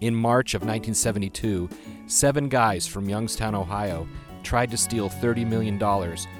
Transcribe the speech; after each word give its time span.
In 0.00 0.14
March 0.14 0.52
of 0.52 0.60
1972, 0.60 1.68
seven 2.06 2.50
guys 2.50 2.86
from 2.86 3.08
Youngstown, 3.08 3.54
Ohio, 3.54 4.06
tried 4.42 4.70
to 4.70 4.76
steal 4.76 5.08
$30 5.08 5.46
million 5.46 5.78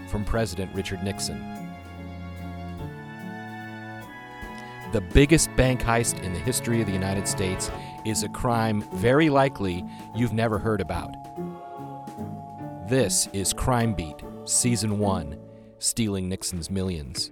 from 0.09 0.25
President 0.27 0.71
Richard 0.75 1.03
Nixon. 1.03 1.41
The 4.93 5.01
biggest 5.01 5.49
bank 5.57 5.81
heist 5.81 6.23
in 6.23 6.35
the 6.35 6.39
history 6.39 6.81
of 6.83 6.87
the 6.87 6.93
United 6.93 7.27
States 7.27 7.71
is 8.05 8.23
a 8.23 8.29
crime 8.29 8.85
very 8.97 9.31
likely 9.31 9.83
you've 10.15 10.35
never 10.35 10.59
heard 10.59 10.83
about. 10.83 11.15
This 12.87 13.29
is 13.33 13.55
Crime 13.55 13.95
Beat, 13.95 14.23
Season 14.45 14.99
1 14.99 15.39
Stealing 15.79 16.29
Nixon's 16.29 16.71
Millions. 16.71 17.31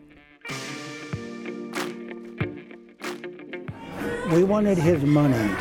We 4.32 4.44
wanted 4.44 4.78
his 4.78 5.04
money. 5.04 5.54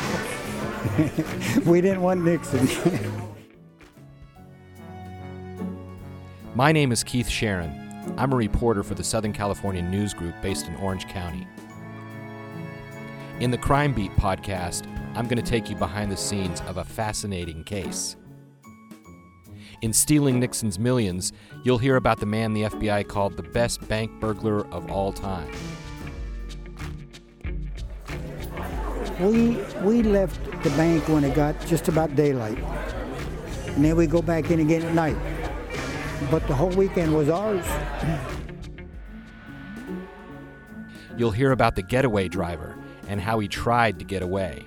we 1.66 1.82
didn't 1.82 2.00
want 2.00 2.24
Nixon. 2.24 2.66
My 6.54 6.72
name 6.72 6.90
is 6.90 7.04
Keith 7.04 7.28
Sharon. 7.28 8.14
I'm 8.16 8.32
a 8.32 8.36
reporter 8.36 8.82
for 8.82 8.94
the 8.94 9.04
Southern 9.04 9.34
California 9.34 9.82
News 9.82 10.14
Group 10.14 10.34
based 10.40 10.68
in 10.68 10.76
Orange 10.76 11.06
County. 11.06 11.46
In 13.40 13.50
the 13.50 13.58
Crime 13.58 13.92
Beat 13.92 14.12
podcast, 14.12 14.86
I'm 15.14 15.28
going 15.28 15.42
to 15.42 15.50
take 15.50 15.68
you 15.68 15.76
behind 15.76 16.10
the 16.10 16.16
scenes 16.16 16.62
of 16.62 16.78
a 16.78 16.84
fascinating 16.84 17.64
case. 17.64 18.16
In 19.82 19.92
Stealing 19.92 20.40
Nixon's 20.40 20.78
Millions, 20.78 21.34
you'll 21.62 21.76
hear 21.76 21.96
about 21.96 22.20
the 22.20 22.26
man 22.26 22.54
the 22.54 22.62
FBI 22.62 23.06
called 23.06 23.36
the 23.36 23.42
best 23.42 23.86
bank 23.86 24.10
burglar 24.18 24.66
of 24.68 24.90
all 24.90 25.12
time. 25.12 25.52
We 29.20 29.58
we 29.82 30.02
left 30.02 30.44
the 30.62 30.70
bank 30.70 31.08
when 31.08 31.24
it 31.24 31.34
got 31.34 31.58
just 31.66 31.88
about 31.88 32.14
daylight, 32.16 32.58
and 33.66 33.84
then 33.84 33.96
we 33.96 34.06
go 34.06 34.22
back 34.22 34.50
in 34.50 34.60
again 34.60 34.82
at 34.82 34.94
night. 34.94 35.16
But 36.30 36.46
the 36.46 36.54
whole 36.54 36.70
weekend 36.70 37.14
was 37.14 37.28
ours. 37.28 37.66
You'll 41.16 41.30
hear 41.30 41.52
about 41.52 41.76
the 41.76 41.82
getaway 41.82 42.28
driver 42.28 42.76
and 43.08 43.20
how 43.20 43.38
he 43.38 43.48
tried 43.48 43.98
to 43.98 44.04
get 44.04 44.22
away. 44.22 44.64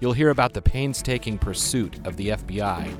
You'll 0.00 0.12
hear 0.12 0.30
about 0.30 0.52
the 0.52 0.62
painstaking 0.62 1.38
pursuit 1.38 2.06
of 2.06 2.16
the 2.16 2.28
FBI, 2.28 2.94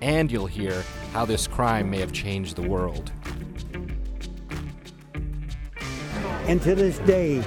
and 0.00 0.30
you'll 0.30 0.46
hear 0.46 0.84
how 1.12 1.24
this 1.24 1.46
crime 1.46 1.90
may 1.90 1.98
have 1.98 2.12
changed 2.12 2.56
the 2.56 2.62
world. 2.62 3.12
And 6.48 6.62
to 6.62 6.76
this 6.76 6.98
day, 7.00 7.42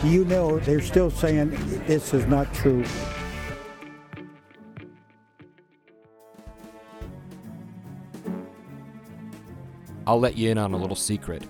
do 0.00 0.08
you 0.08 0.24
know 0.24 0.58
they're 0.60 0.80
still 0.80 1.10
saying 1.10 1.50
this 1.86 2.14
is 2.14 2.26
not 2.26 2.52
true. 2.54 2.84
I'll 10.06 10.18
let 10.18 10.38
you 10.38 10.50
in 10.50 10.56
on 10.56 10.72
a 10.72 10.76
little 10.78 10.96
secret. 10.96 11.46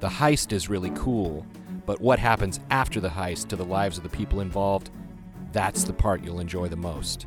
The 0.00 0.08
heist 0.08 0.52
is 0.52 0.68
really 0.68 0.90
cool, 0.96 1.46
but 1.86 2.00
what 2.00 2.18
happens 2.18 2.58
after 2.70 3.00
the 3.00 3.08
heist 3.08 3.46
to 3.48 3.56
the 3.56 3.64
lives 3.64 3.96
of 3.96 4.02
the 4.02 4.10
people 4.10 4.40
involved, 4.40 4.90
that's 5.52 5.84
the 5.84 5.92
part 5.92 6.24
you'll 6.24 6.40
enjoy 6.40 6.66
the 6.66 6.76
most. 6.76 7.26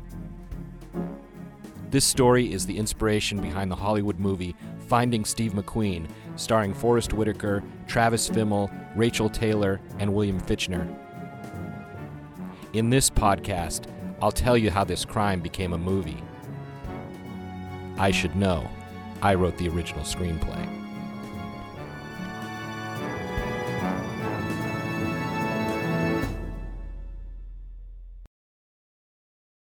This 1.94 2.04
story 2.04 2.52
is 2.52 2.66
the 2.66 2.76
inspiration 2.76 3.40
behind 3.40 3.70
the 3.70 3.76
Hollywood 3.76 4.18
movie 4.18 4.56
Finding 4.88 5.24
Steve 5.24 5.52
McQueen, 5.52 6.08
starring 6.34 6.74
Forest 6.74 7.12
Whitaker, 7.12 7.62
Travis 7.86 8.28
Fimmel, 8.28 8.68
Rachael 8.96 9.30
Taylor, 9.30 9.80
and 10.00 10.12
William 10.12 10.40
Fichtner. 10.40 10.92
In 12.72 12.90
this 12.90 13.08
podcast, 13.08 13.84
I'll 14.20 14.32
tell 14.32 14.58
you 14.58 14.72
how 14.72 14.82
this 14.82 15.04
crime 15.04 15.40
became 15.40 15.72
a 15.72 15.78
movie. 15.78 16.20
I 17.96 18.10
should 18.10 18.34
know. 18.34 18.68
I 19.22 19.34
wrote 19.34 19.56
the 19.56 19.68
original 19.68 20.02
screenplay. 20.02 20.83